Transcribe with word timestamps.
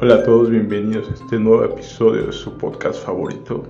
Hola 0.00 0.14
a 0.14 0.22
todos, 0.22 0.48
bienvenidos 0.48 1.10
a 1.10 1.14
este 1.14 1.40
nuevo 1.40 1.64
episodio 1.64 2.26
de 2.26 2.32
su 2.32 2.56
podcast 2.56 3.04
favorito. 3.04 3.64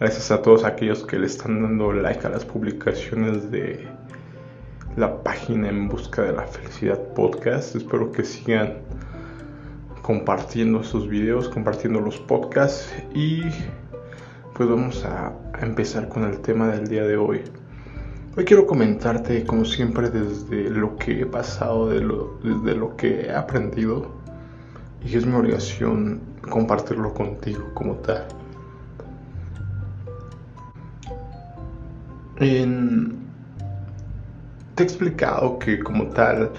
Gracias 0.00 0.32
a 0.32 0.42
todos 0.42 0.64
aquellos 0.64 1.04
que 1.04 1.16
le 1.16 1.26
están 1.26 1.62
dando 1.62 1.92
like 1.92 2.26
a 2.26 2.30
las 2.30 2.44
publicaciones 2.44 3.48
de 3.52 3.86
la 4.96 5.22
página 5.22 5.68
En 5.68 5.86
Busca 5.86 6.22
de 6.22 6.32
la 6.32 6.42
Felicidad 6.42 7.00
Podcast. 7.14 7.76
Espero 7.76 8.10
que 8.10 8.24
sigan 8.24 8.78
compartiendo 10.02 10.80
estos 10.80 11.08
videos, 11.08 11.48
compartiendo 11.50 12.00
los 12.00 12.18
podcasts 12.18 12.92
y 13.14 13.42
pues 14.54 14.68
vamos 14.68 15.04
a, 15.04 15.32
empezar 15.62 16.08
con 16.08 16.24
el 16.24 16.40
tema 16.40 16.66
del 16.66 16.88
día 16.88 17.04
de 17.04 17.16
hoy. 17.16 17.42
Hoy 18.36 18.44
quiero 18.44 18.66
comentarte, 18.66 19.44
como 19.44 19.64
siempre, 19.66 20.10
desde 20.10 20.68
lo 20.68 20.96
que 20.96 21.20
he 21.20 21.26
pasado, 21.26 21.90
desde 21.90 22.74
lo 22.74 22.96
que 22.96 23.26
he 23.26 23.30
aprendido 23.32 24.15
y 25.06 25.16
es 25.16 25.24
mi 25.24 25.34
obligación 25.34 26.20
compartirlo 26.50 27.14
contigo 27.14 27.70
como 27.74 27.94
tal. 27.96 28.26
Te 34.74 34.82
he 34.82 34.82
explicado 34.82 35.58
que 35.58 35.78
como 35.78 36.08
tal 36.08 36.50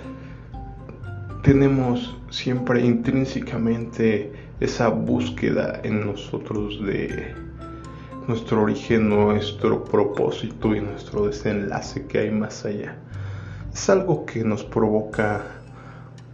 tenemos 1.43 2.17
siempre 2.29 2.81
intrínsecamente 2.81 4.31
esa 4.59 4.87
búsqueda 4.87 5.79
en 5.83 6.05
nosotros 6.05 6.83
de 6.83 7.35
nuestro 8.27 8.63
origen, 8.63 9.09
nuestro 9.09 9.83
propósito 9.83 10.75
y 10.75 10.81
nuestro 10.81 11.27
desenlace 11.27 12.05
que 12.07 12.19
hay 12.19 12.31
más 12.31 12.65
allá. 12.65 12.95
Es 13.71 13.89
algo 13.89 14.25
que 14.25 14.43
nos 14.43 14.63
provoca 14.63 15.43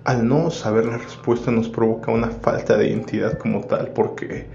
al 0.04 0.28
no 0.28 0.50
saber 0.52 0.86
la 0.86 0.98
respuesta 0.98 1.52
nos 1.52 1.70
provoca 1.70 2.12
una 2.12 2.30
falta 2.30 2.78
de 2.78 2.90
identidad 2.90 3.38
como 3.38 3.62
tal, 3.62 3.90
porque 3.90 4.48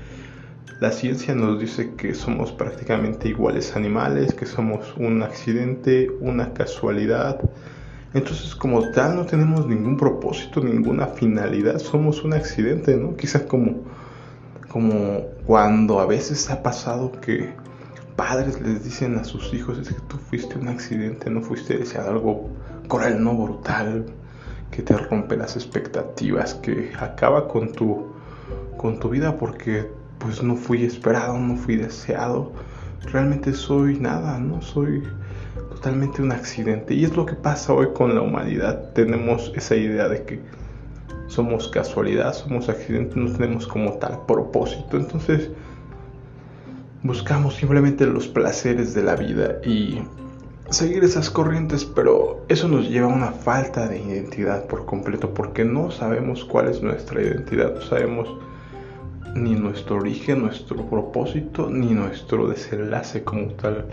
la 0.80 0.92
ciencia 0.92 1.34
nos 1.34 1.58
dice 1.58 1.94
que 1.96 2.14
somos 2.14 2.52
prácticamente 2.52 3.28
iguales 3.28 3.74
animales, 3.74 4.34
que 4.34 4.46
somos 4.46 4.94
un 4.96 5.22
accidente, 5.22 6.10
una 6.20 6.52
casualidad. 6.52 7.40
Entonces 8.14 8.54
como 8.54 8.90
tal 8.90 9.16
no 9.16 9.26
tenemos 9.26 9.66
ningún 9.66 9.96
propósito, 9.96 10.60
ninguna 10.60 11.06
finalidad, 11.06 11.78
somos 11.78 12.22
un 12.24 12.34
accidente, 12.34 12.96
¿no? 12.96 13.16
Quizás 13.16 13.42
como, 13.42 13.84
como 14.68 15.22
cuando 15.46 16.00
a 16.00 16.06
veces 16.06 16.50
ha 16.50 16.62
pasado 16.62 17.12
que 17.20 17.52
padres 18.16 18.60
les 18.60 18.84
dicen 18.84 19.16
a 19.16 19.24
sus 19.24 19.54
hijos 19.54 19.78
es 19.78 19.88
que 19.88 20.00
tú 20.08 20.16
fuiste 20.16 20.58
un 20.58 20.68
accidente, 20.68 21.30
no 21.30 21.40
fuiste 21.40 21.78
deseado 21.78 22.10
algo 22.10 22.50
cruel, 22.88 23.22
no 23.22 23.34
brutal, 23.34 24.06
que 24.70 24.82
te 24.82 24.96
rompe 24.96 25.36
las 25.36 25.56
expectativas, 25.56 26.54
que 26.54 26.92
acaba 26.98 27.48
con 27.48 27.72
tu, 27.72 28.06
con 28.76 29.00
tu 29.00 29.10
vida 29.10 29.36
porque 29.36 29.90
pues 30.18 30.42
no 30.42 30.56
fui 30.56 30.84
esperado, 30.84 31.38
no 31.38 31.56
fui 31.56 31.76
deseado. 31.76 32.52
Realmente 33.12 33.52
soy 33.52 33.98
nada, 33.98 34.38
no 34.38 34.60
soy 34.60 35.02
totalmente 35.70 36.22
un 36.22 36.32
accidente. 36.32 36.94
Y 36.94 37.04
es 37.04 37.16
lo 37.16 37.24
que 37.24 37.34
pasa 37.34 37.72
hoy 37.72 37.88
con 37.94 38.14
la 38.14 38.20
humanidad. 38.20 38.92
Tenemos 38.92 39.52
esa 39.54 39.76
idea 39.76 40.08
de 40.08 40.24
que 40.24 40.40
somos 41.28 41.68
casualidad, 41.68 42.34
somos 42.34 42.68
accidentes, 42.68 43.16
no 43.16 43.30
tenemos 43.32 43.66
como 43.66 43.92
tal 43.94 44.26
propósito. 44.26 44.96
Entonces 44.96 45.50
buscamos 47.02 47.54
simplemente 47.54 48.06
los 48.06 48.26
placeres 48.26 48.94
de 48.94 49.02
la 49.02 49.14
vida 49.14 49.60
y 49.64 50.00
seguir 50.70 51.02
esas 51.02 51.30
corrientes, 51.30 51.84
pero 51.84 52.44
eso 52.48 52.68
nos 52.68 52.88
lleva 52.88 53.10
a 53.10 53.14
una 53.14 53.32
falta 53.32 53.88
de 53.88 54.00
identidad 54.00 54.66
por 54.66 54.84
completo, 54.84 55.32
porque 55.32 55.64
no 55.64 55.90
sabemos 55.90 56.44
cuál 56.44 56.68
es 56.68 56.82
nuestra 56.82 57.22
identidad, 57.22 57.74
no 57.74 57.80
sabemos 57.80 58.28
ni 59.34 59.54
nuestro 59.54 59.96
origen, 59.96 60.42
nuestro 60.42 60.84
propósito, 60.86 61.70
ni 61.70 61.94
nuestro 61.94 62.48
desenlace 62.48 63.24
como 63.24 63.52
tal 63.52 63.86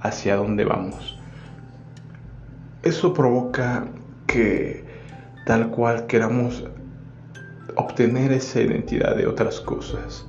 hacia 0.00 0.36
dónde 0.36 0.64
vamos. 0.64 1.18
Eso 2.82 3.12
provoca 3.12 3.86
que 4.26 4.84
tal 5.46 5.70
cual 5.70 6.06
queramos 6.06 6.64
obtener 7.76 8.32
esa 8.32 8.60
identidad 8.60 9.16
de 9.16 9.26
otras 9.26 9.60
cosas. 9.60 10.26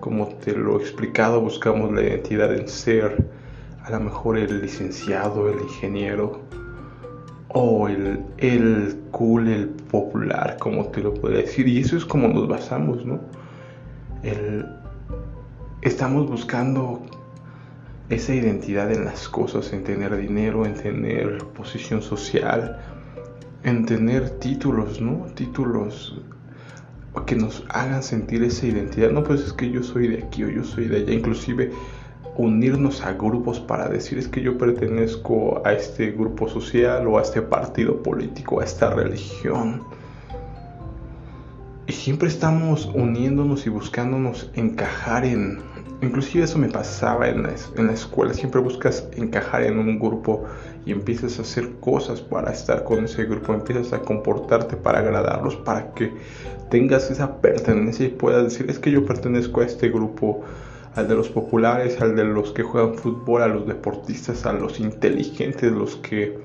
Como 0.00 0.28
te 0.28 0.52
lo 0.52 0.78
he 0.78 0.82
explicado, 0.82 1.40
buscamos 1.40 1.92
la 1.92 2.02
identidad 2.02 2.52
en 2.52 2.68
ser, 2.68 3.24
a 3.84 3.90
lo 3.90 4.00
mejor 4.00 4.38
el 4.38 4.62
licenciado, 4.62 5.48
el 5.48 5.60
ingeniero, 5.60 6.40
o 7.48 7.88
el, 7.88 8.20
el 8.38 8.96
cool, 9.10 9.48
el 9.48 9.68
popular, 9.68 10.56
como 10.58 10.86
te 10.86 11.02
lo 11.02 11.12
podría 11.14 11.42
decir. 11.42 11.68
Y 11.68 11.78
eso 11.78 11.96
es 11.96 12.04
como 12.04 12.28
nos 12.28 12.48
basamos, 12.48 13.04
¿no? 13.04 13.20
El, 14.22 14.66
estamos 15.82 16.28
buscando 16.28 17.02
esa 18.08 18.34
identidad 18.34 18.92
en 18.92 19.04
las 19.04 19.28
cosas, 19.28 19.72
en 19.72 19.84
tener 19.84 20.16
dinero, 20.16 20.64
en 20.64 20.74
tener 20.74 21.38
posición 21.48 22.02
social, 22.02 22.78
en 23.64 23.84
tener 23.86 24.30
títulos, 24.38 25.00
¿no? 25.00 25.26
Títulos 25.34 26.20
que 27.26 27.36
nos 27.36 27.64
hagan 27.68 28.02
sentir 28.02 28.42
esa 28.42 28.66
identidad. 28.66 29.10
No, 29.10 29.22
pues 29.22 29.42
es 29.42 29.52
que 29.52 29.70
yo 29.70 29.82
soy 29.82 30.08
de 30.08 30.24
aquí 30.24 30.44
o 30.44 30.48
yo 30.48 30.64
soy 30.64 30.88
de 30.88 30.98
allá. 30.98 31.12
Inclusive 31.12 31.70
unirnos 32.36 33.02
a 33.02 33.12
grupos 33.12 33.60
para 33.60 33.88
decir 33.88 34.18
es 34.18 34.28
que 34.28 34.40
yo 34.40 34.56
pertenezco 34.56 35.60
a 35.64 35.72
este 35.72 36.12
grupo 36.12 36.48
social 36.48 37.06
o 37.06 37.18
a 37.18 37.22
este 37.22 37.42
partido 37.42 38.02
político, 38.02 38.60
a 38.60 38.64
esta 38.64 38.90
religión. 38.90 39.82
Y 41.86 41.92
siempre 41.92 42.28
estamos 42.28 42.86
uniéndonos 42.94 43.66
y 43.66 43.70
buscándonos 43.70 44.50
encajar 44.54 45.24
en... 45.24 45.60
Inclusive 46.00 46.44
eso 46.44 46.58
me 46.58 46.68
pasaba 46.68 47.28
en 47.28 47.44
la, 47.44 47.52
en 47.76 47.86
la 47.86 47.92
escuela, 47.92 48.34
siempre 48.34 48.60
buscas 48.60 49.06
encajar 49.14 49.62
en 49.62 49.78
un 49.78 50.00
grupo 50.00 50.44
y 50.84 50.90
empiezas 50.90 51.38
a 51.38 51.42
hacer 51.42 51.70
cosas 51.78 52.20
para 52.20 52.50
estar 52.50 52.82
con 52.82 53.04
ese 53.04 53.24
grupo, 53.24 53.54
empiezas 53.54 53.92
a 53.92 54.00
comportarte 54.00 54.76
para 54.76 54.98
agradarlos, 54.98 55.54
para 55.56 55.92
que 55.94 56.12
tengas 56.70 57.08
esa 57.10 57.36
pertenencia 57.40 58.06
y 58.06 58.08
puedas 58.08 58.44
decir 58.44 58.68
es 58.68 58.80
que 58.80 58.90
yo 58.90 59.04
pertenezco 59.04 59.60
a 59.60 59.66
este 59.66 59.90
grupo 59.90 60.42
al 60.94 61.08
de 61.08 61.14
los 61.14 61.28
populares, 61.28 62.00
al 62.00 62.16
de 62.16 62.24
los 62.24 62.52
que 62.52 62.62
juegan 62.62 62.94
fútbol, 62.94 63.42
a 63.42 63.48
los 63.48 63.66
deportistas, 63.66 64.44
a 64.46 64.52
los 64.52 64.80
inteligentes, 64.80 65.72
los 65.72 65.96
que 65.96 66.38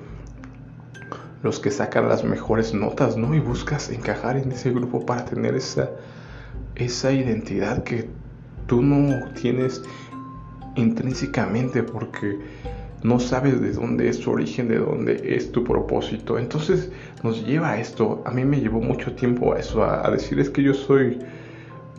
los 1.42 1.60
que 1.60 1.70
sacan 1.70 2.08
las 2.08 2.24
mejores 2.24 2.74
notas, 2.74 3.16
¿no? 3.16 3.32
Y 3.32 3.38
buscas 3.38 3.90
encajar 3.90 4.36
en 4.36 4.50
ese 4.50 4.72
grupo 4.72 5.06
para 5.06 5.24
tener 5.24 5.54
esa 5.54 5.90
esa 6.74 7.12
identidad 7.12 7.84
que 7.84 8.08
tú 8.66 8.82
no 8.82 9.32
tienes 9.34 9.82
intrínsecamente 10.76 11.82
porque 11.82 12.38
no 13.02 13.20
sabes 13.20 13.60
de 13.60 13.72
dónde 13.72 14.08
es 14.08 14.20
tu 14.20 14.30
origen, 14.30 14.68
de 14.68 14.78
dónde 14.78 15.36
es 15.36 15.52
tu 15.52 15.62
propósito. 15.64 16.38
Entonces 16.38 16.90
nos 17.22 17.44
lleva 17.44 17.72
a 17.72 17.80
esto. 17.80 18.22
A 18.24 18.30
mí 18.30 18.44
me 18.44 18.60
llevó 18.60 18.80
mucho 18.80 19.12
tiempo 19.14 19.52
a 19.52 19.58
eso, 19.58 19.84
a, 19.84 20.06
a 20.06 20.10
decir 20.10 20.40
es 20.40 20.50
que 20.50 20.62
yo 20.62 20.74
soy 20.74 21.18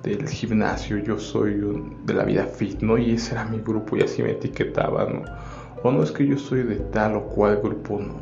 del 0.03 0.27
gimnasio, 0.27 0.97
yo 0.99 1.19
soy 1.19 1.61
de 2.05 2.13
la 2.13 2.23
vida 2.23 2.45
fit, 2.45 2.81
¿no? 2.81 2.97
Y 2.97 3.11
ese 3.11 3.33
era 3.33 3.45
mi 3.45 3.59
grupo 3.59 3.97
y 3.97 4.01
así 4.01 4.23
me 4.23 4.31
etiquetaban, 4.31 5.23
¿no? 5.23 5.23
O 5.83 5.91
no 5.91 6.03
es 6.03 6.11
que 6.11 6.25
yo 6.25 6.37
soy 6.37 6.63
de 6.63 6.75
tal 6.75 7.15
o 7.15 7.23
cual 7.23 7.61
grupo, 7.61 7.99
¿no? 7.99 8.15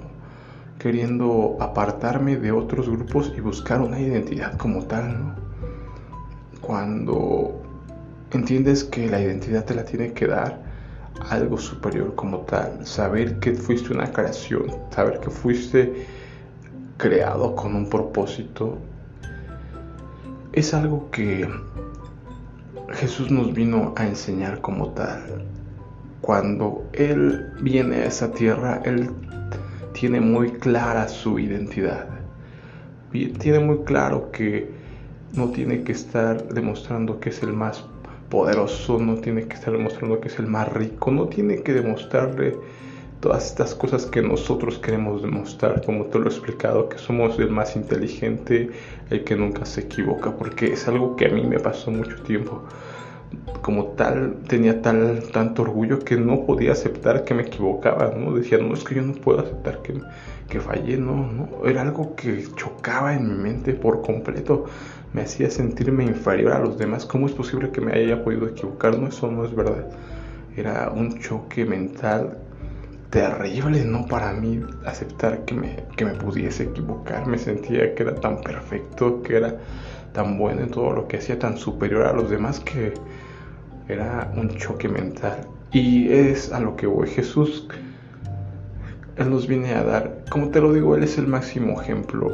Queriendo 0.79 1.57
apartarme 1.59 2.37
de 2.37 2.51
otros 2.51 2.89
grupos 2.89 3.33
y 3.35 3.41
buscar 3.41 3.81
una 3.81 3.99
identidad 3.99 4.57
como 4.57 4.85
tal, 4.85 5.19
¿no? 5.19 5.35
Cuando 6.61 7.61
entiendes 8.31 8.83
que 8.83 9.07
la 9.07 9.21
identidad 9.21 9.65
te 9.65 9.75
la 9.75 9.85
tiene 9.85 10.13
que 10.13 10.27
dar 10.27 10.61
algo 11.29 11.57
superior 11.57 12.13
como 12.15 12.39
tal, 12.39 12.85
saber 12.85 13.39
que 13.39 13.53
fuiste 13.53 13.93
una 13.93 14.11
creación, 14.11 14.65
saber 14.91 15.19
que 15.19 15.29
fuiste 15.29 16.05
creado 16.97 17.55
con 17.55 17.75
un 17.75 17.89
propósito 17.89 18.77
es 20.53 20.73
algo 20.73 21.09
que 21.11 21.47
Jesús 22.93 23.31
nos 23.31 23.53
vino 23.53 23.93
a 23.95 24.07
enseñar 24.07 24.61
como 24.61 24.89
tal. 24.89 25.45
Cuando 26.21 26.85
Él 26.93 27.53
viene 27.61 27.97
a 27.97 28.05
esa 28.05 28.31
tierra, 28.31 28.81
Él 28.85 29.09
tiene 29.93 30.21
muy 30.21 30.51
clara 30.51 31.07
su 31.07 31.39
identidad. 31.39 32.07
Tiene 33.11 33.59
muy 33.59 33.79
claro 33.79 34.31
que 34.31 34.69
no 35.33 35.49
tiene 35.49 35.83
que 35.83 35.91
estar 35.91 36.47
demostrando 36.49 37.19
que 37.19 37.29
es 37.29 37.41
el 37.43 37.53
más 37.53 37.83
poderoso, 38.29 38.99
no 38.99 39.15
tiene 39.15 39.47
que 39.47 39.55
estar 39.55 39.73
demostrando 39.73 40.19
que 40.19 40.27
es 40.27 40.39
el 40.39 40.47
más 40.47 40.71
rico, 40.71 41.11
no 41.11 41.27
tiene 41.27 41.61
que 41.61 41.73
demostrarle 41.73 42.57
todas 43.19 43.47
estas 43.47 43.73
cosas 43.73 44.05
que 44.05 44.21
nosotros 44.21 44.77
queremos 44.77 45.21
demostrar, 45.21 45.83
como 45.83 46.05
te 46.05 46.19
lo 46.19 46.25
he 46.25 46.29
explicado, 46.29 46.89
que 46.89 46.97
somos 46.97 47.39
el 47.39 47.49
más 47.49 47.75
inteligente, 47.75 48.69
el 49.09 49.23
que 49.23 49.35
nunca 49.35 49.65
se 49.65 49.81
equivoca, 49.81 50.31
porque 50.37 50.73
es 50.73 50.87
algo 50.87 51.15
que 51.15 51.25
a 51.25 51.29
mí 51.29 51.43
me 51.43 51.59
pasó 51.59 51.91
mucho 51.91 52.21
tiempo. 52.23 52.63
como 53.61 53.87
tal, 53.97 54.37
tenía 54.47 54.81
tal, 54.81 55.23
tanto 55.33 55.63
orgullo 55.63 55.99
que 55.99 56.15
no 56.15 56.45
podía 56.45 56.71
aceptar 56.71 57.25
que 57.25 57.33
me 57.33 57.43
equivocaba, 57.43 58.13
¿no? 58.15 58.33
Decía, 58.33 58.57
no, 58.59 58.73
es 58.73 58.83
que 58.83 58.95
yo 58.95 59.01
no 59.01 59.13
puedo 59.13 59.39
aceptar 59.41 59.81
que, 59.81 60.01
que 60.49 60.59
fallé, 60.61 60.97
no, 60.97 61.29
no. 61.31 61.65
Era 61.65 61.81
algo 61.81 62.15
que 62.15 62.45
chocaba 62.55 63.13
en 63.15 63.27
mi 63.27 63.35
mente 63.35 63.73
por 63.73 64.01
completo. 64.01 64.65
Me 65.13 65.23
hacía 65.23 65.49
sentirme 65.49 66.05
inferior 66.05 66.53
a 66.53 66.59
los 66.59 66.77
demás. 66.77 67.05
¿Cómo 67.05 67.27
es 67.27 67.33
posible 67.33 67.71
que 67.71 67.81
me 67.81 67.93
haya 67.93 68.23
podido 68.23 68.47
equivocar? 68.47 68.97
No, 68.97 69.07
eso 69.07 69.29
no 69.31 69.43
es 69.45 69.53
verdad. 69.55 69.85
Era 70.55 70.89
un 70.95 71.19
choque 71.19 71.65
mental 71.65 72.37
terrible, 73.09 73.85
¿no? 73.85 74.05
Para 74.05 74.33
mí 74.33 74.61
aceptar 74.85 75.45
que 75.45 75.55
me, 75.55 75.83
que 75.95 76.05
me 76.05 76.13
pudiese 76.13 76.63
equivocar. 76.63 77.27
Me 77.27 77.37
sentía 77.37 77.93
que 77.95 78.03
era 78.03 78.15
tan 78.15 78.41
perfecto, 78.41 79.21
que 79.23 79.37
era 79.37 79.55
tan 80.13 80.37
bueno 80.37 80.61
en 80.61 80.71
todo 80.71 80.91
lo 80.91 81.07
que 81.07 81.17
hacía, 81.17 81.39
tan 81.39 81.57
superior 81.57 82.05
a 82.07 82.13
los 82.13 82.29
demás 82.29 82.59
que 82.59 82.93
era 83.87 84.31
un 84.35 84.49
choque 84.55 84.89
mental. 84.89 85.47
Y 85.71 86.11
es 86.11 86.51
a 86.51 86.59
lo 86.59 86.75
que 86.75 86.87
voy. 86.87 87.07
Jesús, 87.07 87.67
Él 89.15 89.29
nos 89.29 89.47
viene 89.47 89.73
a 89.73 89.83
dar, 89.83 90.23
como 90.29 90.49
te 90.49 90.61
lo 90.61 90.73
digo, 90.73 90.95
Él 90.95 91.03
es 91.03 91.17
el 91.17 91.27
máximo 91.27 91.81
ejemplo. 91.81 92.31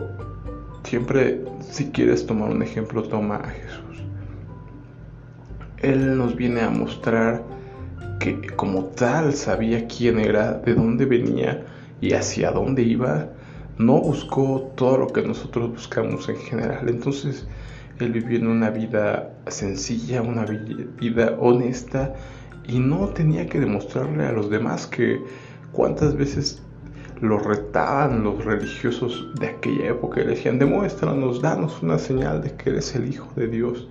Siempre, 0.84 1.42
si 1.62 1.92
quieres 1.92 2.26
tomar 2.26 2.50
un 2.50 2.62
ejemplo, 2.62 3.04
toma 3.04 3.38
a 3.38 3.50
Jesús. 3.50 4.04
Él 5.78 6.18
nos 6.18 6.36
viene 6.36 6.62
a 6.62 6.70
mostrar 6.70 7.44
que 8.24 8.48
como 8.56 8.86
tal 8.86 9.34
sabía 9.34 9.86
quién 9.86 10.18
era, 10.18 10.54
de 10.54 10.74
dónde 10.74 11.06
venía 11.06 11.66
y 12.00 12.14
hacia 12.14 12.52
dónde 12.52 12.82
iba. 12.82 13.28
No 13.78 14.00
buscó 14.00 14.72
todo 14.78 14.98
lo 15.00 15.08
que 15.08 15.24
nosotros 15.24 15.72
buscamos 15.72 16.30
en 16.30 16.38
general. 16.38 16.88
Entonces, 16.88 17.46
él 18.00 18.14
vivió 18.14 18.38
en 18.38 18.48
una 18.48 18.70
vida 18.70 19.34
sencilla, 19.48 20.22
una 20.22 20.46
vida 20.46 21.36
honesta 21.38 22.14
y 22.66 22.80
no 22.80 23.10
tenía 23.10 23.46
que 23.46 23.60
demostrarle 23.60 24.26
a 24.26 24.32
los 24.32 24.50
demás 24.50 24.88
que 24.88 25.22
cuántas 25.74 26.16
veces 26.16 26.62
lo 27.20 27.40
retaban 27.40 28.24
los 28.24 28.46
religiosos 28.46 29.28
de 29.38 29.48
aquella 29.48 29.90
época 29.90 30.22
y 30.22 30.24
le 30.24 30.30
decían, 30.32 30.60
demuéstranos, 30.60 31.42
danos 31.42 31.84
una 31.84 32.00
señal 32.00 32.42
de 32.42 32.54
que 32.54 32.70
eres 32.70 32.96
el 32.96 33.10
Hijo 33.10 33.30
de 33.36 33.48
Dios. 33.48 33.90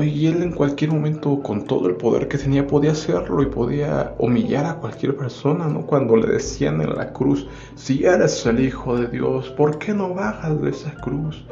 Y 0.00 0.26
él 0.26 0.42
en 0.42 0.52
cualquier 0.52 0.92
momento, 0.92 1.40
con 1.42 1.64
todo 1.64 1.88
el 1.88 1.96
poder 1.96 2.28
que 2.28 2.38
tenía, 2.38 2.66
podía 2.66 2.92
hacerlo 2.92 3.42
y 3.42 3.46
podía 3.46 4.14
humillar 4.18 4.66
a 4.66 4.74
cualquier 4.76 5.16
persona, 5.16 5.66
¿no? 5.68 5.86
Cuando 5.86 6.16
le 6.16 6.26
decían 6.26 6.80
en 6.80 6.94
la 6.94 7.12
cruz, 7.12 7.48
si 7.74 8.04
eres 8.04 8.44
el 8.46 8.60
Hijo 8.60 8.96
de 8.98 9.08
Dios, 9.08 9.48
¿por 9.50 9.78
qué 9.78 9.94
no 9.94 10.14
bajas 10.14 10.60
de 10.60 10.70
esa 10.70 10.94
cruz? 10.96 11.44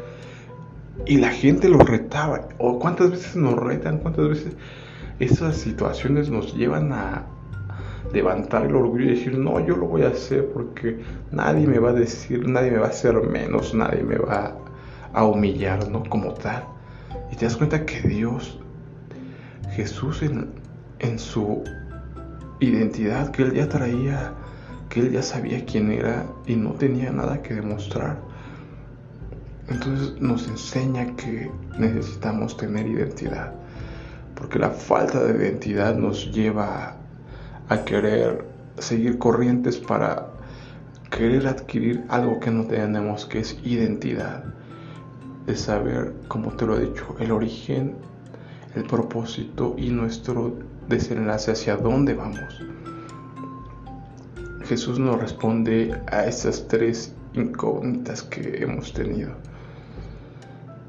y 1.06 1.18
la 1.18 1.30
gente 1.30 1.68
lo 1.68 1.78
retaba. 1.78 2.48
O 2.58 2.78
cuántas 2.78 3.10
veces 3.10 3.36
nos 3.36 3.54
retan, 3.54 3.98
cuántas 3.98 4.28
veces 4.28 4.56
esas 5.18 5.56
situaciones 5.56 6.30
nos 6.30 6.54
llevan 6.54 6.92
a 6.92 7.26
levantar 8.12 8.66
el 8.66 8.74
orgullo 8.74 9.04
y 9.06 9.14
decir, 9.14 9.38
no, 9.38 9.60
yo 9.60 9.76
lo 9.76 9.86
voy 9.86 10.02
a 10.02 10.08
hacer 10.08 10.50
porque 10.52 11.00
nadie 11.30 11.66
me 11.66 11.78
va 11.78 11.90
a 11.90 11.94
decir, 11.94 12.46
nadie 12.48 12.70
me 12.70 12.78
va 12.78 12.86
a 12.86 12.90
hacer 12.90 13.14
menos, 13.22 13.74
nadie 13.74 14.02
me 14.02 14.16
va 14.16 14.56
a 15.12 15.24
humillar, 15.24 15.88
¿no? 15.88 16.02
Como 16.08 16.32
tal. 16.34 16.64
Y 17.32 17.36
te 17.36 17.46
das 17.46 17.56
cuenta 17.56 17.84
que 17.84 18.06
Dios, 18.06 18.60
Jesús 19.72 20.22
en, 20.22 20.50
en 21.00 21.18
su 21.18 21.64
identidad, 22.60 23.32
que 23.32 23.42
Él 23.42 23.54
ya 23.54 23.68
traía, 23.68 24.34
que 24.88 25.00
Él 25.00 25.10
ya 25.10 25.22
sabía 25.22 25.64
quién 25.64 25.90
era 25.90 26.26
y 26.46 26.54
no 26.54 26.72
tenía 26.74 27.10
nada 27.10 27.42
que 27.42 27.54
demostrar 27.54 28.18
entonces 29.68 30.20
nos 30.20 30.46
enseña 30.48 31.16
que 31.16 31.50
necesitamos 31.78 32.56
tener 32.56 32.86
identidad, 32.86 33.52
porque 34.34 34.58
la 34.58 34.70
falta 34.70 35.22
de 35.24 35.44
identidad 35.44 35.94
nos 35.94 36.32
lleva 36.32 36.96
a 37.68 37.84
querer 37.84 38.44
seguir 38.78 39.18
corrientes 39.18 39.78
para 39.78 40.28
querer 41.10 41.46
adquirir 41.46 42.04
algo 42.08 42.40
que 42.40 42.50
no 42.50 42.64
tenemos, 42.66 43.26
que 43.26 43.40
es 43.40 43.58
identidad. 43.64 44.44
Es 45.46 45.60
saber, 45.60 46.14
como 46.28 46.52
te 46.52 46.66
lo 46.66 46.76
he 46.76 46.86
dicho, 46.86 47.16
el 47.18 47.32
origen, 47.32 47.94
el 48.74 48.84
propósito 48.84 49.74
y 49.76 49.90
nuestro 49.90 50.52
desenlace 50.88 51.52
hacia 51.52 51.76
dónde 51.76 52.14
vamos. 52.14 52.60
Jesús 54.64 54.98
nos 54.98 55.20
responde 55.20 56.00
a 56.10 56.26
esas 56.26 56.66
tres 56.68 57.12
incógnitas 57.34 58.22
que 58.22 58.62
hemos 58.62 58.92
tenido. 58.92 59.30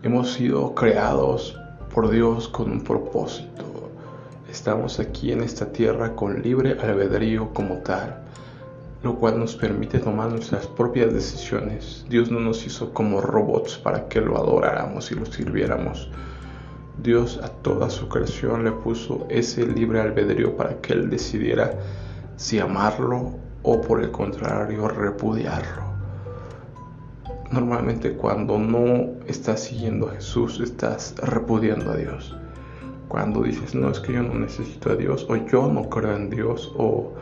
Hemos 0.03 0.33
sido 0.33 0.75
creados 0.75 1.57
por 1.93 2.09
Dios 2.09 2.47
con 2.47 2.71
un 2.71 2.81
propósito. 2.81 3.89
Estamos 4.49 4.99
aquí 4.99 5.31
en 5.31 5.41
esta 5.41 5.71
tierra 5.71 6.15
con 6.15 6.41
libre 6.41 6.77
albedrío 6.79 7.53
como 7.53 7.77
tal, 7.77 8.23
lo 9.03 9.15
cual 9.15 9.37
nos 9.37 9.55
permite 9.55 9.99
tomar 9.99 10.31
nuestras 10.31 10.65
propias 10.65 11.13
decisiones. 11.13 12.05
Dios 12.09 12.31
no 12.31 12.39
nos 12.39 12.65
hizo 12.65 12.93
como 12.93 13.19
robots 13.19 13.77
para 13.77 14.07
que 14.07 14.21
lo 14.21 14.37
adoráramos 14.37 15.11
y 15.11 15.15
lo 15.15 15.25
sirviéramos. 15.25 16.09
Dios 17.01 17.39
a 17.43 17.49
toda 17.49 17.89
su 17.89 18.07
creación 18.07 18.63
le 18.63 18.71
puso 18.71 19.27
ese 19.29 19.67
libre 19.67 19.99
albedrío 19.99 20.55
para 20.55 20.79
que 20.79 20.93
Él 20.93 21.09
decidiera 21.09 21.73
si 22.37 22.59
amarlo 22.59 23.33
o 23.63 23.81
por 23.81 24.01
el 24.01 24.11
contrario 24.11 24.87
repudiarlo. 24.87 25.83
Normalmente 27.51 28.13
cuando 28.13 28.57
no 28.57 29.19
estás 29.27 29.63
siguiendo 29.63 30.07
a 30.07 30.13
Jesús, 30.13 30.61
estás 30.61 31.15
repudiando 31.17 31.91
a 31.91 31.97
Dios. 31.97 32.35
Cuando 33.09 33.43
dices, 33.43 33.75
no, 33.75 33.89
es 33.89 33.99
que 33.99 34.13
yo 34.13 34.23
no 34.23 34.33
necesito 34.33 34.91
a 34.91 34.95
Dios, 34.95 35.27
o 35.29 35.35
yo 35.35 35.67
no 35.67 35.89
creo 35.89 36.15
en 36.15 36.29
Dios, 36.29 36.73
o, 36.77 37.13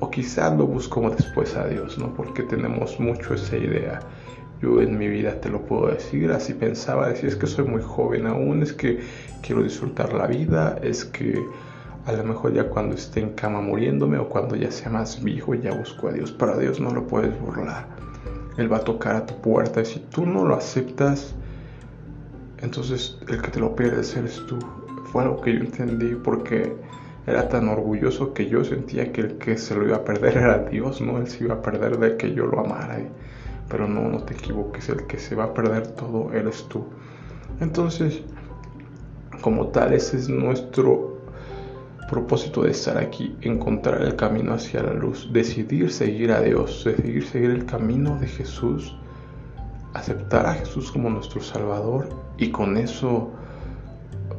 o 0.00 0.10
quizás 0.10 0.56
lo 0.56 0.66
busco 0.66 1.08
después 1.10 1.54
a 1.56 1.66
Dios, 1.68 1.98
¿no? 1.98 2.12
Porque 2.14 2.42
tenemos 2.42 2.98
mucho 2.98 3.34
esa 3.34 3.56
idea. 3.56 4.00
Yo 4.62 4.80
en 4.80 4.98
mi 4.98 5.08
vida 5.08 5.40
te 5.40 5.48
lo 5.48 5.62
puedo 5.62 5.88
decir, 5.88 6.30
así 6.32 6.54
pensaba, 6.54 7.08
decir, 7.08 7.28
es 7.28 7.36
que 7.36 7.46
soy 7.46 7.64
muy 7.64 7.82
joven 7.82 8.26
aún, 8.26 8.62
es 8.62 8.72
que 8.72 9.00
quiero 9.42 9.62
disfrutar 9.62 10.12
la 10.12 10.26
vida, 10.26 10.78
es 10.82 11.04
que 11.04 11.42
a 12.06 12.12
lo 12.12 12.24
mejor 12.24 12.52
ya 12.54 12.68
cuando 12.68 12.94
esté 12.94 13.20
en 13.20 13.30
cama 13.30 13.60
muriéndome 13.60 14.18
o 14.18 14.28
cuando 14.28 14.56
ya 14.56 14.70
sea 14.70 14.90
más 14.90 15.22
viejo 15.22 15.54
ya 15.54 15.72
busco 15.72 16.08
a 16.08 16.12
Dios, 16.12 16.32
pero 16.32 16.54
a 16.54 16.58
Dios 16.58 16.80
no 16.80 16.90
lo 16.90 17.06
puedes 17.06 17.38
burlar. 17.40 17.88
Él 18.56 18.72
va 18.72 18.78
a 18.78 18.84
tocar 18.84 19.16
a 19.16 19.26
tu 19.26 19.34
puerta 19.40 19.80
y 19.80 19.84
si 19.84 20.00
tú 20.00 20.26
no 20.26 20.44
lo 20.44 20.54
aceptas, 20.54 21.34
entonces 22.58 23.18
el 23.28 23.40
que 23.40 23.50
te 23.50 23.60
lo 23.60 23.74
pierdes 23.74 24.16
eres 24.16 24.44
tú. 24.46 24.58
Fue 25.12 25.22
algo 25.22 25.40
que 25.40 25.54
yo 25.54 25.60
entendí 25.60 26.14
porque 26.14 26.74
era 27.26 27.48
tan 27.48 27.68
orgulloso 27.68 28.32
que 28.32 28.48
yo 28.48 28.64
sentía 28.64 29.12
que 29.12 29.20
el 29.20 29.38
que 29.38 29.58
se 29.58 29.74
lo 29.74 29.86
iba 29.86 29.96
a 29.96 30.04
perder 30.04 30.38
era 30.38 30.58
Dios, 30.58 31.00
no 31.00 31.18
él 31.18 31.28
se 31.28 31.44
iba 31.44 31.54
a 31.54 31.62
perder 31.62 31.98
de 31.98 32.16
que 32.16 32.32
yo 32.32 32.46
lo 32.46 32.60
amara. 32.60 32.98
Pero 33.68 33.86
no, 33.86 34.08
no 34.08 34.22
te 34.24 34.34
equivoques, 34.34 34.88
el 34.88 35.06
que 35.06 35.18
se 35.18 35.34
va 35.34 35.44
a 35.44 35.54
perder 35.54 35.86
todo 35.88 36.32
eres 36.32 36.64
tú. 36.68 36.84
Entonces, 37.60 38.22
como 39.40 39.68
tal, 39.68 39.92
ese 39.92 40.16
es 40.16 40.28
nuestro 40.28 41.18
propósito 42.08 42.62
de 42.62 42.72
estar 42.72 42.98
aquí, 42.98 43.36
encontrar 43.42 44.02
el 44.02 44.16
camino 44.16 44.54
hacia 44.54 44.82
la 44.82 44.94
luz, 44.94 45.30
decidir 45.32 45.92
seguir 45.92 46.32
a 46.32 46.40
Dios, 46.40 46.82
decidir 46.84 47.24
seguir 47.24 47.50
el 47.50 47.66
camino 47.66 48.18
de 48.18 48.26
Jesús, 48.26 48.96
aceptar 49.94 50.46
a 50.46 50.54
Jesús 50.54 50.90
como 50.90 51.08
nuestro 51.08 51.40
Salvador 51.40 52.08
y 52.36 52.50
con 52.50 52.76
eso 52.76 53.30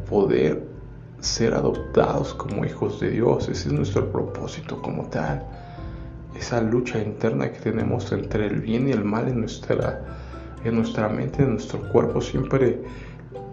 poder 0.09 0.70
ser 1.21 1.53
adoptados 1.53 2.33
como 2.33 2.65
hijos 2.65 2.99
de 2.99 3.11
Dios. 3.11 3.47
Ese 3.47 3.69
es 3.69 3.73
nuestro 3.73 4.11
propósito 4.11 4.81
como 4.81 5.05
tal. 5.05 5.45
Esa 6.37 6.61
lucha 6.61 6.99
interna 6.99 7.51
que 7.51 7.59
tenemos 7.59 8.11
entre 8.11 8.47
el 8.47 8.59
bien 8.61 8.89
y 8.89 8.91
el 8.91 9.05
mal 9.05 9.27
en 9.27 9.41
nuestra, 9.41 10.01
en 10.63 10.75
nuestra 10.75 11.07
mente, 11.07 11.43
en 11.43 11.53
nuestro 11.53 11.79
cuerpo, 11.91 12.19
siempre 12.21 12.79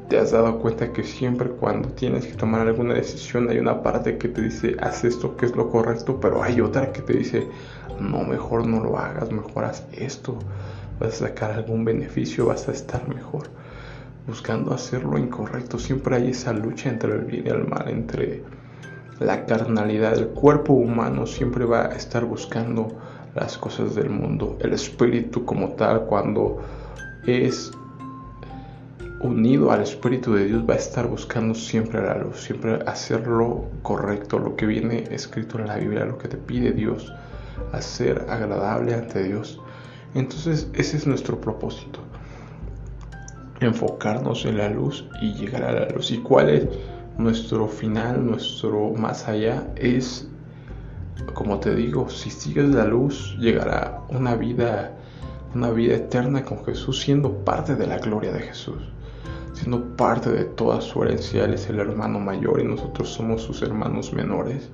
te 0.09 0.19
has 0.19 0.31
dado 0.31 0.59
cuenta 0.59 0.91
que 0.91 1.05
siempre 1.05 1.51
cuando 1.51 1.91
tienes 1.91 2.27
que 2.27 2.33
tomar 2.33 2.67
alguna 2.67 2.95
decisión 2.95 3.51
hay 3.51 3.59
una 3.59 3.83
parte 3.83 4.17
que 4.17 4.29
te 4.29 4.41
dice 4.41 4.75
haz 4.81 5.05
esto 5.05 5.37
que 5.37 5.45
es 5.45 5.55
lo 5.55 5.69
correcto, 5.69 6.19
pero 6.19 6.43
hay 6.43 6.63
otra 6.63 6.93
que 6.93 7.03
te 7.03 7.13
dice 7.13 7.47
no, 8.01 8.25
mejor 8.25 8.67
no 8.67 8.83
lo 8.83 8.97
hagas, 8.99 9.31
mejor 9.31 9.65
haz 9.65 9.85
esto, 9.93 10.39
vas 10.99 11.21
a 11.21 11.27
sacar 11.29 11.51
algún 11.51 11.85
beneficio, 11.85 12.47
vas 12.47 12.69
a 12.69 12.73
estar 12.73 13.07
mejor. 13.07 13.49
Buscando 14.29 14.73
hacer 14.73 15.03
lo 15.05 15.19
incorrecto, 15.19 15.79
siempre 15.79 16.15
hay 16.15 16.31
esa 16.31 16.53
lucha 16.53 16.91
entre 16.91 17.15
el 17.15 17.23
bien 17.23 17.47
y 17.47 17.49
el 17.49 17.67
mal, 17.67 17.89
entre 17.89 18.45
la 19.19 19.47
carnalidad. 19.47 20.17
El 20.17 20.29
cuerpo 20.29 20.75
humano 20.75 21.27
siempre 21.27 21.65
va 21.65 21.87
a 21.87 21.97
estar 21.97 22.25
buscando 22.25 22.89
las 23.35 23.59
cosas 23.59 23.95
del 23.95 24.11
mundo. 24.11 24.59
El 24.61 24.75
espíritu 24.75 25.45
como 25.45 25.71
tal, 25.71 26.05
cuando 26.05 26.61
es 27.27 27.73
unido 29.21 29.73
al 29.73 29.83
Espíritu 29.83 30.35
de 30.35 30.45
Dios 30.45 30.65
va 30.69 30.75
a 30.75 30.77
estar 30.77 31.07
buscando 31.09 31.55
siempre 31.55 32.01
la 32.01 32.17
luz, 32.19 32.41
siempre 32.41 32.79
hacer 32.87 33.27
lo 33.27 33.65
correcto, 33.83 34.39
lo 34.39 34.55
que 34.55 34.67
viene 34.67 35.05
escrito 35.11 35.59
en 35.59 35.67
la 35.67 35.77
Biblia, 35.77 36.05
lo 36.05 36.19
que 36.19 36.29
te 36.29 36.37
pide 36.37 36.73
Dios, 36.73 37.13
hacer 37.73 38.27
agradable 38.29 38.95
ante 38.95 39.25
Dios. 39.25 39.61
Entonces 40.15 40.69
ese 40.75 40.97
es 40.97 41.07
nuestro 41.07 41.41
propósito. 41.41 42.01
Enfocarnos 43.61 44.45
en 44.45 44.59
la 44.59 44.69
luz 44.69 45.05
y 45.21 45.35
llegar 45.35 45.65
a 45.65 45.73
la 45.73 45.89
luz. 45.89 46.11
¿Y 46.11 46.19
cuál 46.19 46.51
es 46.51 46.67
nuestro 47.17 47.67
final, 47.67 48.25
nuestro 48.25 48.93
más 48.95 49.27
allá? 49.29 49.67
Es, 49.77 50.29
como 51.35 51.59
te 51.59 51.75
digo, 51.75 52.09
si 52.09 52.31
sigues 52.31 52.69
la 52.69 52.85
luz, 52.85 53.37
llegará 53.39 54.03
una 54.09 54.35
vida, 54.35 54.93
una 55.55 55.71
vida 55.71 55.97
eterna 55.97 56.45
con 56.45 56.65
Jesús, 56.65 57.01
siendo 57.01 57.33
parte 57.45 57.75
de 57.75 57.87
la 57.87 57.99
gloria 57.99 58.33
de 58.33 58.41
Jesús, 58.41 58.83
siendo 59.53 59.85
parte 59.97 60.31
de 60.31 60.45
toda 60.45 60.81
su 60.81 61.03
herencia. 61.03 61.45
Él 61.45 61.55
es 61.55 61.69
el 61.69 61.81
hermano 61.81 62.21
mayor 62.21 62.61
y 62.61 62.65
nosotros 62.65 63.09
somos 63.09 63.43
sus 63.43 63.63
hermanos 63.63 64.13
menores. 64.13 64.71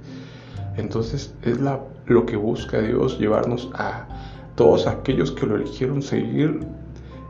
Entonces 0.76 1.34
es 1.42 1.60
la, 1.60 1.80
lo 2.06 2.26
que 2.26 2.36
busca 2.36 2.80
Dios, 2.80 3.18
llevarnos 3.18 3.70
a 3.74 4.08
todos 4.56 4.86
aquellos 4.86 5.32
que 5.32 5.46
lo 5.46 5.56
eligieron 5.56 6.02
seguir 6.02 6.60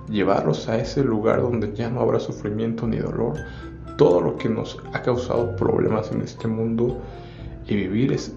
llevarlos 0.08 0.68
a 0.68 0.78
ese 0.78 1.02
lugar 1.02 1.42
donde 1.42 1.72
ya 1.74 1.88
no 1.88 2.00
habrá 2.00 2.20
sufrimiento 2.20 2.86
ni 2.86 2.98
dolor, 2.98 3.36
todo 3.96 4.20
lo 4.20 4.36
que 4.36 4.48
nos 4.48 4.78
ha 4.92 5.02
causado 5.02 5.56
problemas 5.56 6.10
en 6.12 6.22
este 6.22 6.48
mundo 6.48 7.00
y 7.66 7.76
vivir 7.76 8.12
es 8.12 8.34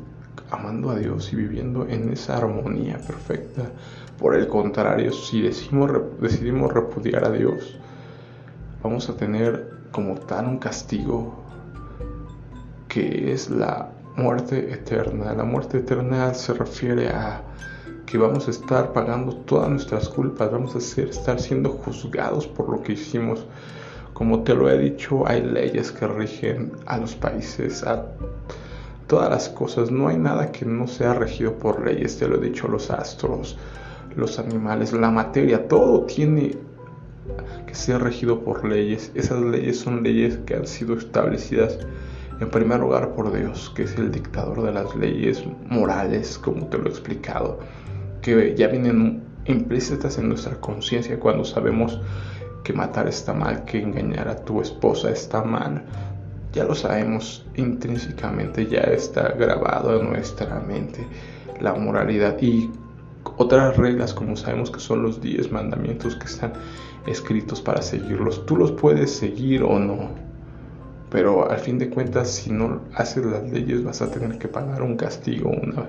amando 0.51 0.91
a 0.91 0.95
Dios 0.95 1.31
y 1.33 1.35
viviendo 1.35 1.85
en 1.87 2.11
esa 2.11 2.37
armonía 2.37 2.97
perfecta. 2.97 3.71
Por 4.17 4.35
el 4.35 4.47
contrario, 4.47 5.11
si 5.11 5.41
decimos, 5.41 5.91
decidimos 6.21 6.73
repudiar 6.73 7.25
a 7.25 7.31
Dios, 7.31 7.77
vamos 8.81 9.09
a 9.09 9.15
tener 9.15 9.71
como 9.91 10.15
tal 10.15 10.47
un 10.47 10.57
castigo 10.59 11.35
que 12.87 13.31
es 13.31 13.49
la 13.49 13.91
muerte 14.15 14.73
eterna. 14.73 15.33
La 15.33 15.43
muerte 15.43 15.79
eterna 15.79 16.33
se 16.33 16.53
refiere 16.53 17.09
a 17.09 17.41
que 18.07 18.17
vamos 18.17 18.47
a 18.47 18.51
estar 18.51 18.93
pagando 18.93 19.35
todas 19.35 19.69
nuestras 19.69 20.07
culpas, 20.07 20.49
vamos 20.49 20.73
a 20.77 20.79
ser, 20.79 21.09
estar 21.09 21.41
siendo 21.41 21.69
juzgados 21.69 22.47
por 22.47 22.69
lo 22.69 22.81
que 22.81 22.93
hicimos. 22.93 23.45
Como 24.13 24.43
te 24.43 24.55
lo 24.55 24.69
he 24.69 24.77
dicho, 24.77 25.27
hay 25.27 25.41
leyes 25.41 25.91
que 25.91 26.07
rigen 26.07 26.71
a 26.85 26.97
los 26.99 27.15
países, 27.15 27.83
a 27.83 28.05
todas 29.07 29.29
las 29.29 29.49
cosas. 29.49 29.91
No 29.91 30.07
hay 30.07 30.17
nada 30.17 30.53
que 30.53 30.65
no 30.65 30.87
sea 30.87 31.15
regido 31.15 31.53
por 31.55 31.85
leyes, 31.85 32.17
te 32.17 32.29
lo 32.29 32.37
he 32.37 32.49
dicho, 32.49 32.69
los 32.69 32.89
astros, 32.89 33.57
los 34.15 34.39
animales, 34.39 34.93
la 34.93 35.11
materia, 35.11 35.67
todo 35.67 36.03
tiene 36.05 36.55
que 37.67 37.75
ser 37.75 38.01
regido 38.01 38.39
por 38.39 38.65
leyes. 38.65 39.11
Esas 39.15 39.41
leyes 39.41 39.81
son 39.81 40.01
leyes 40.01 40.37
que 40.45 40.55
han 40.55 40.65
sido 40.65 40.97
establecidas 40.97 41.77
en 42.39 42.49
primer 42.49 42.79
lugar 42.79 43.09
por 43.15 43.37
Dios, 43.37 43.69
que 43.75 43.83
es 43.83 43.97
el 43.97 44.13
dictador 44.13 44.63
de 44.63 44.71
las 44.71 44.95
leyes 44.95 45.43
morales, 45.67 46.37
como 46.37 46.67
te 46.67 46.77
lo 46.77 46.85
he 46.85 46.89
explicado 46.89 47.59
que 48.27 48.55
ya 48.57 48.67
vienen 48.67 49.23
implícitas 49.45 50.17
en 50.17 50.27
nuestra 50.27 50.59
conciencia 50.59 51.17
cuando 51.17 51.45
sabemos 51.45 51.97
que 52.61 52.73
matar 52.73 53.07
está 53.07 53.31
mal, 53.31 53.63
que 53.63 53.81
engañar 53.81 54.27
a 54.27 54.35
tu 54.35 54.59
esposa 54.59 55.09
está 55.11 55.45
mal. 55.45 55.85
Ya 56.51 56.65
lo 56.65 56.75
sabemos 56.75 57.45
intrínsecamente, 57.55 58.65
ya 58.65 58.81
está 58.81 59.29
grabado 59.29 60.01
en 60.01 60.09
nuestra 60.09 60.59
mente 60.59 61.07
la 61.61 61.73
moralidad 61.73 62.35
y 62.41 62.69
otras 63.37 63.77
reglas 63.77 64.13
como 64.13 64.35
sabemos 64.35 64.71
que 64.71 64.81
son 64.81 65.03
los 65.03 65.21
10 65.21 65.49
mandamientos 65.53 66.17
que 66.17 66.25
están 66.25 66.51
escritos 67.05 67.61
para 67.61 67.81
seguirlos. 67.81 68.45
Tú 68.45 68.57
los 68.57 68.73
puedes 68.73 69.09
seguir 69.09 69.63
o 69.63 69.79
no, 69.79 70.09
pero 71.09 71.49
al 71.49 71.59
fin 71.59 71.79
de 71.79 71.89
cuentas 71.89 72.29
si 72.29 72.51
no 72.51 72.81
haces 72.93 73.25
las 73.25 73.49
leyes 73.49 73.85
vas 73.85 74.01
a 74.01 74.11
tener 74.11 74.37
que 74.37 74.49
pagar 74.49 74.81
un 74.81 74.97
castigo, 74.97 75.49
una 75.49 75.85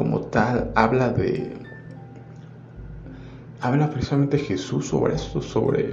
como 0.00 0.22
tal 0.22 0.72
habla 0.76 1.10
de 1.10 1.52
habla 3.60 3.90
precisamente 3.90 4.38
Jesús 4.38 4.88
sobre 4.88 5.14
esto, 5.16 5.42
sobre 5.42 5.92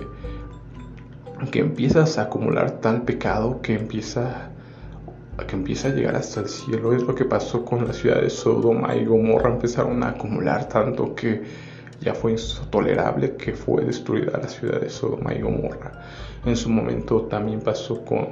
que 1.52 1.60
empiezas 1.60 2.18
a 2.18 2.22
acumular 2.22 2.80
tal 2.80 3.02
pecado 3.02 3.62
que 3.62 3.74
empieza 3.74 4.50
que 5.46 5.58
empieza 5.58 5.90
a 5.90 5.92
llegar 5.92 6.16
hasta 6.16 6.40
el 6.40 6.48
cielo. 6.48 6.94
Es 6.94 7.04
lo 7.04 7.16
que 7.16 7.26
pasó 7.26 7.66
con 7.66 7.86
la 7.86 7.92
ciudad 7.92 8.22
de 8.22 8.30
Sodoma 8.30 8.96
y 8.96 9.04
Gomorra. 9.04 9.52
Empezaron 9.52 10.02
a 10.02 10.12
acumular 10.12 10.70
tanto 10.70 11.14
que 11.14 11.44
ya 12.00 12.14
fue 12.14 12.32
intolerable 12.32 13.36
que 13.36 13.52
fue 13.52 13.84
destruida 13.84 14.38
la 14.38 14.48
ciudad 14.48 14.80
de 14.80 14.90
Sodoma 14.90 15.34
y 15.34 15.42
Gomorra. 15.42 15.92
En 16.46 16.56
su 16.56 16.70
momento 16.70 17.24
también 17.24 17.60
pasó 17.60 18.06
con 18.06 18.30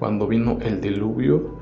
cuando 0.00 0.26
vino 0.26 0.58
el 0.62 0.80
diluvio 0.80 1.55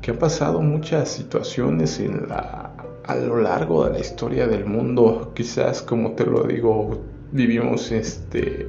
que 0.00 0.12
ha 0.12 0.18
pasado 0.18 0.60
muchas 0.60 1.08
situaciones 1.08 2.00
en 2.00 2.28
la, 2.28 2.70
a 3.06 3.14
lo 3.16 3.40
largo 3.40 3.84
de 3.84 3.92
la 3.92 3.98
historia 3.98 4.46
del 4.46 4.64
mundo. 4.64 5.32
Quizás, 5.34 5.82
como 5.82 6.12
te 6.12 6.24
lo 6.24 6.44
digo, 6.44 7.00
vivimos 7.32 7.90
este, 7.92 8.68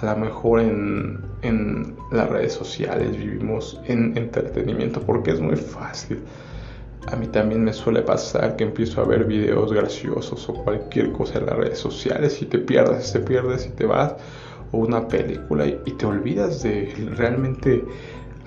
a 0.00 0.06
lo 0.06 0.16
mejor 0.16 0.60
en, 0.60 1.20
en 1.42 1.96
las 2.10 2.28
redes 2.28 2.52
sociales, 2.52 3.16
vivimos 3.16 3.80
en 3.86 4.16
entretenimiento 4.16 5.00
porque 5.00 5.32
es 5.32 5.40
muy 5.40 5.56
fácil. 5.56 6.18
A 7.06 7.16
mí 7.16 7.26
también 7.28 7.64
me 7.64 7.72
suele 7.72 8.02
pasar 8.02 8.56
que 8.56 8.64
empiezo 8.64 9.00
a 9.00 9.04
ver 9.04 9.24
videos 9.24 9.72
graciosos 9.72 10.48
o 10.48 10.54
cualquier 10.54 11.12
cosa 11.12 11.38
en 11.38 11.46
las 11.46 11.56
redes 11.56 11.78
sociales 11.78 12.42
y 12.42 12.46
te 12.46 12.58
pierdes, 12.58 13.12
te 13.12 13.20
pierdes 13.20 13.66
y 13.66 13.70
te 13.70 13.86
vas 13.86 14.14
o 14.72 14.78
una 14.78 15.08
película 15.08 15.66
y 15.66 15.92
te 15.92 16.04
olvidas 16.04 16.62
de 16.62 16.92
realmente 17.16 17.82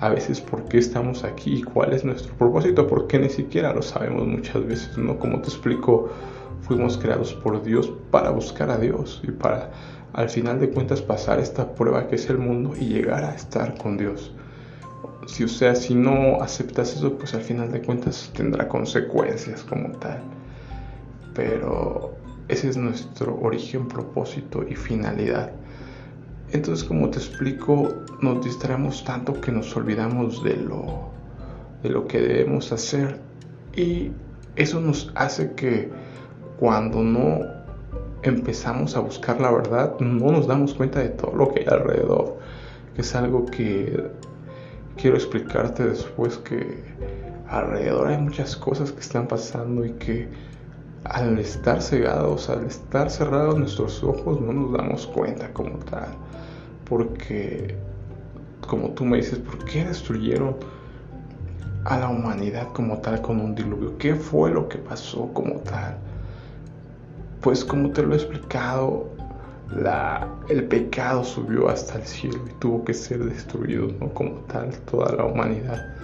a 0.02 0.08
veces 0.08 0.40
por 0.40 0.64
qué 0.64 0.78
estamos 0.78 1.22
aquí 1.22 1.54
y 1.54 1.62
cuál 1.62 1.92
es 1.92 2.04
nuestro 2.04 2.34
propósito, 2.34 2.88
porque 2.88 3.20
ni 3.20 3.28
siquiera 3.28 3.72
lo 3.72 3.82
sabemos 3.82 4.26
muchas 4.26 4.66
veces, 4.66 4.98
¿no? 4.98 5.16
Como 5.16 5.40
te 5.40 5.48
explico, 5.48 6.10
fuimos 6.62 6.98
creados 6.98 7.32
por 7.34 7.62
Dios 7.62 7.92
para 8.10 8.30
buscar 8.30 8.68
a 8.70 8.78
Dios 8.78 9.22
y 9.22 9.30
para 9.30 9.70
al 10.12 10.28
final 10.28 10.58
de 10.58 10.70
cuentas 10.70 11.00
pasar 11.00 11.38
esta 11.38 11.72
prueba 11.72 12.08
que 12.08 12.16
es 12.16 12.28
el 12.28 12.38
mundo 12.38 12.74
y 12.76 12.86
llegar 12.86 13.22
a 13.22 13.32
estar 13.32 13.78
con 13.78 13.96
Dios. 13.96 14.32
Si 15.26 15.44
o 15.44 15.48
sea, 15.48 15.76
si 15.76 15.94
no 15.94 16.42
aceptas 16.42 16.96
eso, 16.96 17.16
pues 17.16 17.32
al 17.34 17.42
final 17.42 17.70
de 17.70 17.80
cuentas 17.80 18.28
tendrá 18.36 18.66
consecuencias 18.66 19.62
como 19.62 19.90
tal. 19.98 20.20
Pero 21.32 22.10
ese 22.48 22.70
es 22.70 22.76
nuestro 22.76 23.38
origen, 23.40 23.86
propósito 23.86 24.64
y 24.68 24.74
finalidad. 24.74 25.52
Entonces, 26.52 26.84
como 26.84 27.08
te 27.08 27.18
explico, 27.18 27.88
nos 28.20 28.44
distraemos 28.44 29.02
tanto 29.04 29.40
que 29.40 29.50
nos 29.50 29.74
olvidamos 29.74 30.44
de 30.44 30.56
lo, 30.56 31.08
de 31.82 31.88
lo 31.88 32.06
que 32.06 32.20
debemos 32.20 32.70
hacer. 32.72 33.20
Y 33.74 34.10
eso 34.56 34.78
nos 34.78 35.10
hace 35.14 35.52
que 35.54 35.90
cuando 36.60 37.02
no 37.02 37.40
empezamos 38.22 38.96
a 38.96 39.00
buscar 39.00 39.40
la 39.40 39.50
verdad, 39.50 39.98
no 39.98 40.30
nos 40.30 40.46
damos 40.46 40.74
cuenta 40.74 41.00
de 41.00 41.08
todo 41.08 41.34
lo 41.34 41.48
que 41.48 41.60
hay 41.60 41.66
alrededor. 41.68 42.36
Que 42.94 43.00
es 43.00 43.14
algo 43.14 43.46
que 43.46 44.10
quiero 44.98 45.16
explicarte 45.16 45.86
después 45.86 46.36
que 46.36 46.84
alrededor 47.48 48.08
hay 48.08 48.18
muchas 48.18 48.56
cosas 48.56 48.92
que 48.92 49.00
están 49.00 49.26
pasando 49.26 49.86
y 49.86 49.92
que 49.92 50.28
al 51.04 51.38
estar 51.38 51.80
cegados, 51.80 52.50
al 52.50 52.66
estar 52.66 53.08
cerrados 53.08 53.58
nuestros 53.58 54.04
ojos, 54.04 54.38
no 54.42 54.52
nos 54.52 54.72
damos 54.72 55.06
cuenta 55.06 55.50
como 55.54 55.78
tal 55.78 56.14
porque, 56.92 57.74
como 58.68 58.90
tú 58.90 59.06
me 59.06 59.16
dices, 59.16 59.38
¿por 59.38 59.64
qué 59.64 59.82
destruyeron 59.82 60.56
a 61.86 61.96
la 61.98 62.10
humanidad 62.10 62.70
como 62.74 62.98
tal 62.98 63.22
con 63.22 63.40
un 63.40 63.54
diluvio? 63.54 63.96
¿Qué 63.96 64.14
fue 64.14 64.50
lo 64.50 64.68
que 64.68 64.76
pasó 64.76 65.32
como 65.32 65.54
tal? 65.60 65.96
Pues 67.40 67.64
como 67.64 67.92
te 67.92 68.02
lo 68.02 68.12
he 68.12 68.16
explicado, 68.16 69.08
la, 69.74 70.28
el 70.50 70.64
pecado 70.64 71.24
subió 71.24 71.70
hasta 71.70 71.98
el 71.98 72.04
cielo 72.04 72.40
y 72.46 72.52
tuvo 72.60 72.84
que 72.84 72.92
ser 72.92 73.24
destruido, 73.24 73.88
¿no? 73.98 74.12
Como 74.12 74.32
tal, 74.40 74.70
toda 74.80 75.16
la 75.16 75.24
humanidad. 75.24 75.94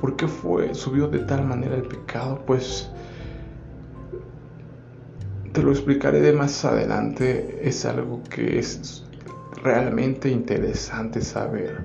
¿Por 0.00 0.16
qué 0.16 0.26
fue, 0.26 0.74
subió 0.74 1.06
de 1.06 1.20
tal 1.20 1.44
manera 1.44 1.76
el 1.76 1.84
pecado? 1.84 2.42
Pues 2.44 2.90
te 5.52 5.62
lo 5.62 5.70
explicaré 5.70 6.20
de 6.20 6.32
más 6.32 6.64
adelante. 6.64 7.60
Es 7.62 7.84
algo 7.84 8.20
que 8.24 8.58
es 8.58 9.04
realmente 9.62 10.28
interesante 10.28 11.20
saber 11.20 11.84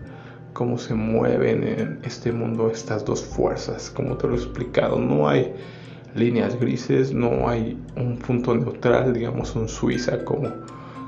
cómo 0.54 0.78
se 0.78 0.94
mueven 0.94 1.64
en 1.64 2.00
este 2.04 2.32
mundo 2.32 2.70
estas 2.70 3.06
dos 3.06 3.24
fuerzas. 3.24 3.90
Como 3.90 4.18
te 4.18 4.28
lo 4.28 4.34
he 4.34 4.38
explicado, 4.38 5.00
no 5.00 5.28
hay 5.28 5.54
líneas 6.16 6.60
grises, 6.60 7.14
no 7.14 7.48
hay 7.48 7.78
un 7.96 8.18
punto 8.18 8.56
neutral, 8.56 9.14
digamos 9.14 9.56
un 9.56 9.70
Suiza 9.70 10.24
como 10.26 10.50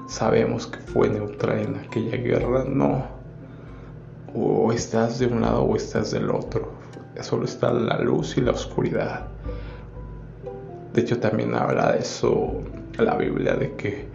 sabemos 0.08 0.68
que 0.68 0.80
fue 0.80 1.10
neutral 1.10 1.60
en 1.60 1.76
aquella 1.76 2.18
guerra, 2.18 2.66
no. 2.66 3.06
O 4.34 4.72
estás 4.72 5.20
de 5.20 5.28
un 5.28 5.42
lado 5.42 5.64
o 5.64 5.76
estás 5.76 6.12
del 6.12 6.30
otro. 6.30 6.72
Solo 7.22 7.46
está 7.46 7.72
la 7.72 8.00
luz 8.00 8.38
y 8.38 8.42
la 8.42 8.52
oscuridad. 8.52 9.28
De 10.94 11.02
hecho 11.02 11.20
también 11.20 11.54
habla 11.54 11.94
de 11.94 12.00
eso 12.00 12.62
la 12.98 13.16
Biblia, 13.16 13.56
de 13.56 13.74
que 13.76 14.06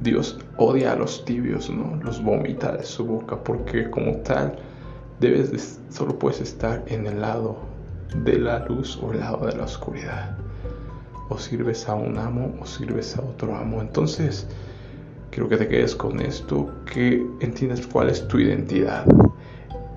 Dios 0.00 0.38
odia 0.56 0.92
a 0.92 0.96
los 0.96 1.24
tibios, 1.24 1.70
¿no? 1.70 1.98
Los 2.02 2.22
vomita 2.22 2.76
de 2.76 2.84
su 2.84 3.04
boca 3.04 3.42
porque 3.42 3.90
como 3.90 4.16
tal 4.18 4.56
debes 5.20 5.52
de, 5.52 5.58
solo 5.92 6.18
puedes 6.18 6.40
estar 6.40 6.84
en 6.86 7.06
el 7.06 7.20
lado 7.20 7.56
de 8.24 8.38
la 8.38 8.60
luz 8.66 8.98
o 9.02 9.12
el 9.12 9.20
lado 9.20 9.46
de 9.46 9.56
la 9.56 9.64
oscuridad. 9.64 10.36
O 11.28 11.38
sirves 11.38 11.88
a 11.88 11.94
un 11.94 12.18
amo 12.18 12.54
o 12.60 12.66
sirves 12.66 13.16
a 13.16 13.22
otro 13.22 13.56
amo. 13.56 13.80
Entonces, 13.80 14.46
Quiero 15.36 15.50
que 15.50 15.58
te 15.58 15.68
quedes 15.68 15.94
con 15.94 16.18
esto, 16.20 16.72
que 16.90 17.22
entiendas 17.40 17.86
cuál 17.86 18.08
es 18.08 18.26
tu 18.26 18.38
identidad. 18.38 19.04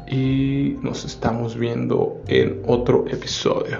Y 0.06 0.76
nos 0.82 1.06
estamos 1.06 1.56
viendo 1.58 2.22
en 2.28 2.62
otro 2.68 3.06
episodio. 3.08 3.78